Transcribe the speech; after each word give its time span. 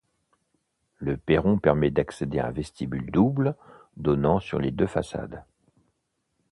Le 0.97 1.15
perron 1.15 1.59
permet 1.59 1.91
d'accéder 1.91 2.39
à 2.39 2.47
un 2.47 2.51
vestibule 2.51 3.11
double 3.11 3.55
donnant 3.97 4.39
sur 4.39 4.57
les 4.59 4.71
deux 4.71 4.87
façades. 4.87 5.43